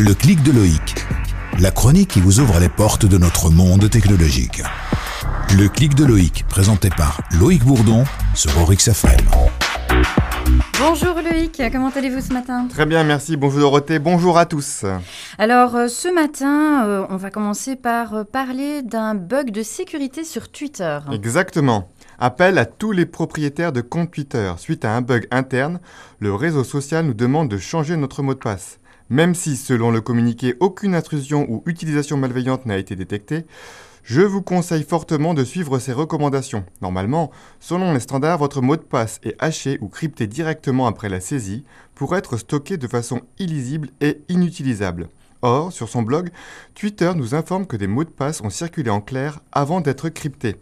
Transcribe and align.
Le 0.00 0.14
clic 0.14 0.44
de 0.44 0.52
Loïc. 0.52 0.94
La 1.58 1.72
chronique 1.72 2.10
qui 2.10 2.20
vous 2.20 2.38
ouvre 2.38 2.60
les 2.60 2.68
portes 2.68 3.04
de 3.04 3.18
notre 3.18 3.50
monde 3.50 3.90
technologique. 3.90 4.62
Le 5.56 5.68
clic 5.68 5.96
de 5.96 6.04
Loïc, 6.04 6.44
présenté 6.48 6.88
par 6.88 7.20
Loïc 7.40 7.64
Bourdon 7.64 8.04
sur 8.32 8.56
Orix 8.58 8.86
FM. 8.86 9.18
Bonjour 10.78 11.16
Loïc, 11.16 11.60
comment 11.72 11.88
allez-vous 11.88 12.20
ce 12.20 12.32
matin? 12.32 12.68
Très 12.68 12.86
bien, 12.86 13.02
merci. 13.02 13.36
Bonjour 13.36 13.58
Dorothée, 13.58 13.98
bonjour 13.98 14.38
à 14.38 14.46
tous. 14.46 14.84
Alors 15.36 15.74
euh, 15.74 15.88
ce 15.88 16.06
matin, 16.06 16.86
euh, 16.86 17.06
on 17.10 17.16
va 17.16 17.30
commencer 17.30 17.74
par 17.74 18.14
euh, 18.14 18.22
parler 18.22 18.82
d'un 18.82 19.16
bug 19.16 19.50
de 19.50 19.64
sécurité 19.64 20.22
sur 20.22 20.48
Twitter. 20.48 21.00
Exactement. 21.12 21.88
Appel 22.20 22.58
à 22.58 22.66
tous 22.66 22.92
les 22.92 23.04
propriétaires 23.04 23.72
de 23.72 23.80
comptes 23.80 24.12
Twitter. 24.12 24.52
Suite 24.58 24.84
à 24.84 24.94
un 24.94 25.00
bug 25.00 25.26
interne, 25.32 25.80
le 26.20 26.32
réseau 26.32 26.62
social 26.62 27.04
nous 27.04 27.14
demande 27.14 27.48
de 27.48 27.58
changer 27.58 27.96
notre 27.96 28.22
mot 28.22 28.34
de 28.34 28.38
passe. 28.38 28.78
Même 29.10 29.34
si, 29.34 29.56
selon 29.56 29.90
le 29.90 30.00
communiqué, 30.00 30.54
aucune 30.60 30.94
intrusion 30.94 31.46
ou 31.48 31.62
utilisation 31.66 32.16
malveillante 32.16 32.66
n'a 32.66 32.76
été 32.76 32.94
détectée, 32.94 33.46
je 34.02 34.20
vous 34.20 34.42
conseille 34.42 34.84
fortement 34.84 35.34
de 35.34 35.44
suivre 35.44 35.78
ces 35.78 35.92
recommandations. 35.92 36.64
Normalement, 36.82 37.30
selon 37.60 37.92
les 37.92 38.00
standards, 38.00 38.38
votre 38.38 38.62
mot 38.62 38.76
de 38.76 38.82
passe 38.82 39.20
est 39.22 39.36
haché 39.38 39.78
ou 39.80 39.88
crypté 39.88 40.26
directement 40.26 40.86
après 40.86 41.08
la 41.08 41.20
saisie 41.20 41.64
pour 41.94 42.16
être 42.16 42.36
stocké 42.36 42.76
de 42.76 42.86
façon 42.86 43.20
illisible 43.38 43.88
et 44.00 44.20
inutilisable. 44.28 45.08
Or, 45.42 45.72
sur 45.72 45.88
son 45.88 46.02
blog, 46.02 46.30
Twitter 46.74 47.12
nous 47.14 47.34
informe 47.34 47.66
que 47.66 47.76
des 47.76 47.86
mots 47.86 48.04
de 48.04 48.10
passe 48.10 48.40
ont 48.40 48.50
circulé 48.50 48.90
en 48.90 49.00
clair 49.00 49.40
avant 49.52 49.80
d'être 49.80 50.08
cryptés. 50.08 50.56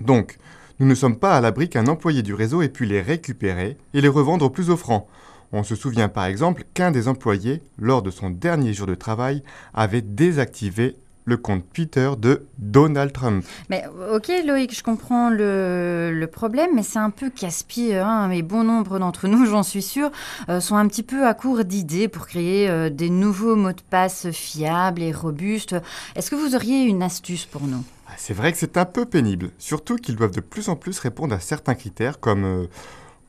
Donc, 0.00 0.38
nous 0.78 0.86
ne 0.86 0.94
sommes 0.94 1.16
pas 1.16 1.36
à 1.36 1.40
l'abri 1.40 1.68
qu'un 1.68 1.86
employé 1.86 2.22
du 2.22 2.34
réseau 2.34 2.62
ait 2.62 2.68
pu 2.68 2.84
les 2.84 3.00
récupérer 3.00 3.76
et 3.94 4.00
les 4.00 4.08
revendre 4.08 4.50
plus 4.50 4.70
offrant. 4.70 5.08
On 5.52 5.62
se 5.62 5.74
souvient 5.74 6.08
par 6.08 6.24
exemple 6.24 6.64
qu'un 6.74 6.90
des 6.90 7.08
employés, 7.08 7.62
lors 7.78 8.02
de 8.02 8.10
son 8.10 8.30
dernier 8.30 8.72
jour 8.72 8.86
de 8.86 8.94
travail, 8.94 9.42
avait 9.74 10.00
désactivé 10.00 10.96
le 11.24 11.36
compte 11.36 11.64
Twitter 11.72 12.10
de 12.18 12.46
Donald 12.58 13.12
Trump. 13.12 13.44
Mais 13.70 13.84
ok 14.12 14.32
Loïc, 14.44 14.76
je 14.76 14.82
comprends 14.82 15.30
le, 15.30 16.10
le 16.12 16.26
problème, 16.26 16.70
mais 16.74 16.82
c'est 16.82 16.98
un 16.98 17.10
peu 17.10 17.30
casse-pied. 17.30 17.98
Hein, 17.98 18.30
et 18.30 18.42
bon 18.42 18.64
nombre 18.64 18.98
d'entre 18.98 19.28
nous, 19.28 19.46
j'en 19.50 19.62
suis 19.62 19.82
sûr, 19.82 20.10
euh, 20.48 20.60
sont 20.60 20.76
un 20.76 20.88
petit 20.88 21.02
peu 21.02 21.26
à 21.26 21.34
court 21.34 21.64
d'idées 21.64 22.08
pour 22.08 22.26
créer 22.26 22.68
euh, 22.68 22.90
des 22.90 23.10
nouveaux 23.10 23.56
mots 23.56 23.72
de 23.72 23.82
passe 23.88 24.30
fiables 24.30 25.02
et 25.02 25.12
robustes. 25.12 25.76
Est-ce 26.16 26.30
que 26.30 26.36
vous 26.36 26.54
auriez 26.54 26.82
une 26.84 27.02
astuce 27.02 27.44
pour 27.44 27.62
nous? 27.62 27.84
Ah, 28.08 28.14
C'est 28.16 28.34
vrai 28.34 28.52
que 28.52 28.58
c'est 28.58 28.76
un 28.76 28.84
peu 28.84 29.04
pénible, 29.04 29.50
surtout 29.58 29.96
qu'ils 29.96 30.16
doivent 30.16 30.34
de 30.34 30.40
plus 30.40 30.68
en 30.68 30.76
plus 30.76 30.98
répondre 30.98 31.34
à 31.34 31.40
certains 31.40 31.74
critères 31.74 32.18
comme 32.20 32.44
euh, 32.44 32.66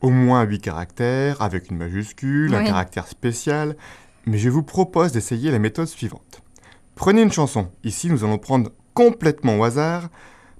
au 0.00 0.10
moins 0.10 0.42
8 0.42 0.60
caractères, 0.60 1.40
avec 1.42 1.70
une 1.70 1.78
majuscule, 1.78 2.54
un 2.54 2.64
caractère 2.64 3.06
spécial. 3.06 3.76
Mais 4.26 4.38
je 4.38 4.48
vous 4.48 4.62
propose 4.62 5.12
d'essayer 5.12 5.50
la 5.50 5.58
méthode 5.58 5.86
suivante. 5.86 6.42
Prenez 6.94 7.22
une 7.22 7.32
chanson. 7.32 7.68
Ici, 7.82 8.08
nous 8.08 8.24
allons 8.24 8.38
prendre 8.38 8.70
complètement 8.94 9.58
au 9.58 9.64
hasard 9.64 10.08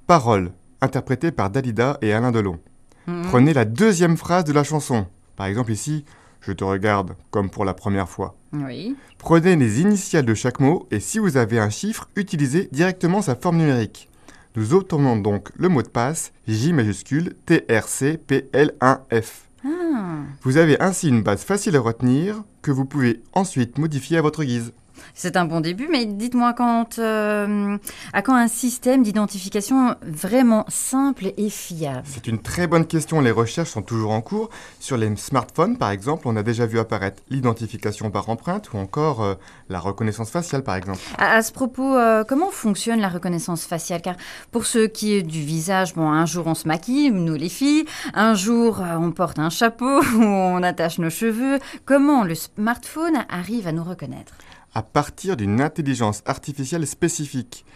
Paroles, 0.06 0.50
interprétées 0.80 1.30
par 1.30 1.48
Dalida 1.48 1.96
et 2.02 2.12
Alain 2.12 2.30
Delon. 2.30 2.58
Mhm. 3.06 3.22
Prenez 3.28 3.55
la 3.55 3.64
deuxième 3.64 4.16
phrase 4.16 4.44
de 4.44 4.52
la 4.52 4.64
chanson. 4.64 5.06
Par 5.36 5.46
exemple 5.46 5.72
ici, 5.72 6.05
je 6.40 6.52
te 6.52 6.64
regarde 6.64 7.14
comme 7.30 7.48
pour 7.48 7.64
la 7.64 7.74
première 7.74 8.08
fois. 8.08 8.36
Oui. 8.52 8.96
Prenez 9.18 9.56
les 9.56 9.80
initiales 9.80 10.27
de 10.27 10.34
chaque 10.34 10.60
mot 10.60 10.86
et 10.90 11.00
si 11.00 11.18
vous 11.18 11.36
avez 11.36 11.58
un 11.58 11.70
chiffre, 11.70 12.08
utilisez 12.16 12.68
directement 12.70 13.22
sa 13.22 13.34
forme 13.34 13.56
numérique. 13.56 14.10
Nous 14.56 14.72
obtenons 14.72 15.16
donc 15.16 15.48
le 15.56 15.69
mot 15.69 15.83
de 15.83 15.88
passe 15.88 16.33
J 16.47 16.72
majuscule 16.72 17.34
TRCPL1F. 17.48 19.24
Ah, 19.64 20.19
Vous 20.42 20.58
avez 20.58 20.80
ainsi 20.80 21.08
une 21.08 21.22
base 21.22 21.42
facile 21.42 21.74
à 21.77 21.80
retenir 21.80 22.44
que 22.62 22.70
vous 22.70 22.84
pouvez 22.84 23.20
ensuite 23.33 23.78
modifier 23.78 24.19
à 24.19 24.22
votre 24.22 24.44
guise. 24.44 24.72
C'est 25.14 25.36
un 25.36 25.44
bon 25.44 25.60
début, 25.60 25.88
mais 25.91 26.06
dites-moi 26.06 26.55
quand, 26.55 26.98
euh, 26.98 27.77
à 28.12 28.23
quand 28.23 28.34
un 28.34 28.48
système 28.48 29.02
d'identification 29.02 29.95
vraiment 30.02 30.64
simple 30.68 31.33
et 31.36 31.51
fiable? 31.51 32.02
C'est 32.06 32.27
une 32.27 32.40
très 32.40 32.67
bonne 32.67 32.86
question, 32.86 33.20
les 33.20 33.30
recherches 33.30 33.70
sont 33.70 33.83
toujours 33.83 34.12
en 34.12 34.20
cours. 34.20 34.51
Sur 34.80 34.96
les 34.96 35.14
smartphones 35.17 35.77
par 35.77 35.90
exemple, 35.90 36.27
on 36.27 36.36
a 36.36 36.42
déjà 36.42 36.67
vu 36.67 36.78
apparaître 36.78 37.23
l'identification 37.30 38.11
par 38.11 38.28
empreinte 38.28 38.73
ou 38.73 38.78
encore 38.78 39.23
euh, 39.23 39.34
la 39.68 39.78
reconnaissance 39.78 40.30
faciale 40.30 40.62
par 40.62 40.77
exemple. 40.77 41.01
À, 41.18 41.36
à 41.36 41.42
ce 41.42 41.52
propos, 41.52 41.96
euh, 41.96 42.24
comment 42.24 42.51
fonctionne 42.51 43.01
la 43.01 43.08
reconnaissance 43.08 43.64
faciale? 43.64 44.02
Car 44.02 44.17
pour 44.51 44.67
ce 44.67 44.86
qui 44.86 45.14
est 45.14 45.23
du 45.23 45.40
visage, 45.40 45.95
bon, 45.95 46.08
un 46.11 46.27
jour 46.27 46.46
on 46.46 46.55
se 46.55 46.67
maquille, 46.68 47.11
nous 47.11 47.34
les 47.34 47.48
filles, 47.48 47.84
un 48.14 48.34
jour 48.34 48.80
on 48.80 49.11
porte 49.12 49.39
un 49.39 49.51
chapeau 49.51 50.02
ou 50.14 50.23
on 50.23 50.62
attache 50.62 50.98
nos 50.98 51.11
cheveux. 51.11 51.58
Comment 51.84 52.24
le 52.24 52.34
smartphone 52.34 53.24
arrive 53.28 53.67
à 53.67 53.73
nous 53.73 53.84
reconnaître? 53.84 54.34
À 54.74 54.83
partir 54.94 55.36
d'une 55.36 55.60
intelligence 55.60 56.22
artificielle 56.24 56.86
spécifique. 56.86 57.66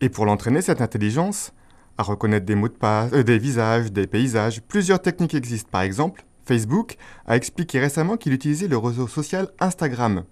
Et 0.00 0.08
pour 0.08 0.24
l'entraîner, 0.24 0.62
cette 0.62 0.80
intelligence, 0.80 1.52
à 1.98 2.02
reconnaître 2.02 2.46
des 2.46 2.56
mots 2.56 2.68
de 2.68 2.74
passe, 2.74 3.12
euh, 3.12 3.22
des 3.22 3.38
visages, 3.38 3.92
des 3.92 4.08
paysages, 4.08 4.62
plusieurs 4.62 5.00
techniques 5.00 5.34
existent. 5.34 5.68
Par 5.70 5.82
exemple, 5.82 6.24
Facebook 6.46 6.96
a 7.26 7.36
expliqué 7.36 7.78
récemment 7.78 8.16
qu'il 8.16 8.32
utilisait 8.32 8.66
le 8.66 8.78
réseau 8.78 9.06
social 9.06 9.50
Instagram. 9.60 10.24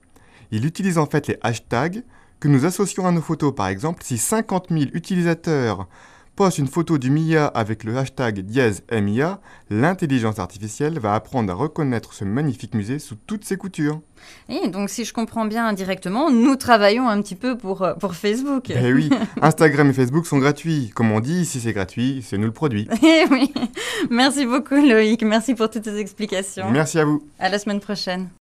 Il 0.50 0.64
utilise 0.64 0.98
en 0.98 1.06
fait 1.06 1.28
les 1.28 1.38
hashtags 1.42 2.02
que 2.40 2.48
nous 2.48 2.64
associons 2.64 3.06
à 3.06 3.12
nos 3.12 3.22
photos. 3.22 3.54
Par 3.54 3.68
exemple, 3.68 4.02
si 4.02 4.16
50 4.18 4.68
000 4.70 4.82
utilisateurs 4.94 5.86
postent 6.42 6.58
une 6.58 6.66
photo 6.66 6.98
du 6.98 7.08
Mia 7.08 7.46
avec 7.46 7.84
le 7.84 7.96
hashtag 7.96 8.40
dièse 8.40 8.82
MIA, 8.90 9.38
l'intelligence 9.70 10.40
artificielle 10.40 10.98
va 10.98 11.14
apprendre 11.14 11.52
à 11.52 11.54
reconnaître 11.54 12.14
ce 12.14 12.24
magnifique 12.24 12.74
musée 12.74 12.98
sous 12.98 13.14
toutes 13.14 13.44
ses 13.44 13.56
coutures. 13.56 14.00
Et 14.48 14.66
donc, 14.66 14.90
si 14.90 15.04
je 15.04 15.12
comprends 15.12 15.44
bien 15.44 15.64
indirectement, 15.64 16.32
nous 16.32 16.56
travaillons 16.56 17.08
un 17.08 17.22
petit 17.22 17.36
peu 17.36 17.56
pour, 17.56 17.82
euh, 17.82 17.94
pour 17.94 18.16
Facebook. 18.16 18.72
Eh 18.74 18.92
oui, 18.92 19.08
Instagram 19.40 19.90
et 19.90 19.92
Facebook 19.92 20.26
sont 20.26 20.38
gratuits. 20.38 20.90
Comme 20.96 21.12
on 21.12 21.20
dit, 21.20 21.46
si 21.46 21.60
c'est 21.60 21.72
gratuit, 21.72 22.24
c'est 22.26 22.38
nous 22.38 22.46
le 22.46 22.52
produit. 22.52 22.88
Eh 23.04 23.22
oui. 23.30 23.54
Merci 24.10 24.44
beaucoup 24.44 24.74
Loïc, 24.74 25.22
merci 25.22 25.54
pour 25.54 25.70
toutes 25.70 25.84
ces 25.84 25.96
explications. 25.96 26.72
Merci 26.72 26.98
à 26.98 27.04
vous. 27.04 27.22
À 27.38 27.50
la 27.50 27.60
semaine 27.60 27.78
prochaine. 27.78 28.30